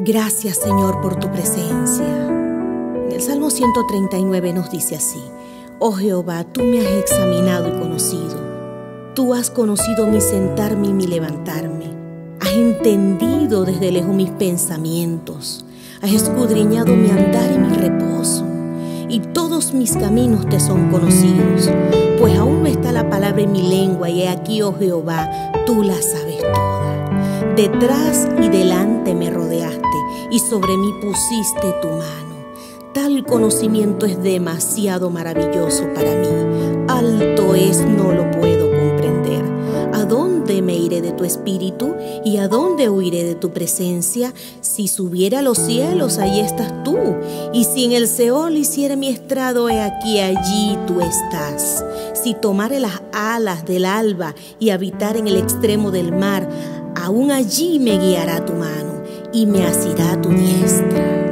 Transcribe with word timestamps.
Gracias 0.00 0.56
Señor 0.56 1.00
por 1.00 1.20
tu 1.20 1.30
presencia. 1.30 2.04
En 2.04 3.12
el 3.12 3.20
Salmo 3.22 3.48
139 3.48 4.52
nos 4.52 4.68
dice 4.68 4.96
así, 4.96 5.22
Oh 5.78 5.92
Jehová, 5.92 6.42
tú 6.42 6.62
me 6.62 6.80
has 6.80 6.92
examinado 6.94 7.68
y 7.68 7.78
conocido. 7.80 8.42
Tú 9.14 9.34
has 9.34 9.50
conocido 9.50 10.08
mi 10.08 10.20
sentarme 10.20 10.88
y 10.88 10.92
mi 10.92 11.06
levantarme. 11.06 11.92
Has 12.40 12.54
entendido 12.54 13.64
desde 13.64 13.92
lejos 13.92 14.12
mis 14.12 14.30
pensamientos. 14.30 15.64
Has 16.02 16.10
escudriñado 16.10 16.96
mi 16.96 17.10
andar 17.10 17.52
y 17.52 17.58
mi 17.58 17.76
reposo. 17.76 18.44
Y 19.08 19.20
todos 19.20 19.74
mis 19.74 19.96
caminos 19.96 20.48
te 20.48 20.58
son 20.58 20.90
conocidos. 20.90 21.70
Pues 22.18 22.36
aún 22.36 22.64
no 22.64 22.68
está 22.68 22.90
la 22.90 23.08
palabra 23.08 23.42
en 23.42 23.52
mi 23.52 23.62
lengua 23.62 24.10
y 24.10 24.22
he 24.22 24.28
aquí, 24.28 24.60
oh 24.60 24.74
Jehová, 24.76 25.52
tú 25.66 25.84
la 25.84 26.02
sabes 26.02 26.38
toda. 26.40 27.54
Detrás 27.54 28.28
y 28.42 28.48
delante 28.48 28.93
y 30.34 30.40
sobre 30.40 30.76
mí 30.76 30.92
pusiste 31.00 31.72
tu 31.80 31.86
mano. 31.86 32.34
Tal 32.92 33.24
conocimiento 33.24 34.04
es 34.04 34.20
demasiado 34.20 35.08
maravilloso 35.08 35.84
para 35.94 36.16
mí. 36.16 36.26
Alto 36.88 37.54
es, 37.54 37.78
no 37.86 38.10
lo 38.10 38.28
puedo 38.32 38.68
comprender. 38.68 39.44
¿A 39.92 40.04
dónde 40.04 40.60
me 40.60 40.74
iré 40.74 41.02
de 41.02 41.12
tu 41.12 41.22
espíritu 41.22 41.94
y 42.24 42.38
a 42.38 42.48
dónde 42.48 42.90
huiré 42.90 43.22
de 43.22 43.36
tu 43.36 43.50
presencia? 43.50 44.34
Si 44.60 44.88
subiera 44.88 45.38
a 45.38 45.42
los 45.42 45.56
cielos, 45.56 46.18
ahí 46.18 46.40
estás 46.40 46.82
tú. 46.82 46.98
Y 47.52 47.62
si 47.62 47.84
en 47.84 47.92
el 47.92 48.08
Seol 48.08 48.56
hiciera 48.56 48.96
mi 48.96 49.10
estrado, 49.10 49.68
he 49.68 49.80
aquí, 49.80 50.18
allí 50.18 50.76
tú 50.88 51.00
estás. 51.00 51.84
Si 52.12 52.34
tomare 52.34 52.80
las 52.80 53.02
alas 53.12 53.64
del 53.66 53.84
alba 53.84 54.34
y 54.58 54.70
habitar 54.70 55.16
en 55.16 55.28
el 55.28 55.36
extremo 55.36 55.92
del 55.92 56.10
mar, 56.10 56.48
aún 56.96 57.30
allí 57.30 57.78
me 57.78 57.98
guiará 57.98 58.44
tu 58.44 58.54
mano 58.54 58.93
y 59.34 59.46
me 59.46 59.66
asirá 59.66 60.20
tu 60.22 60.28
diestra. 60.28 61.23